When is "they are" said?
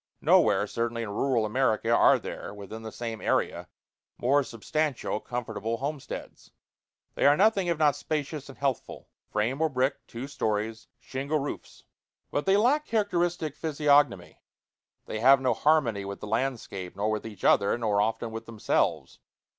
7.13-7.37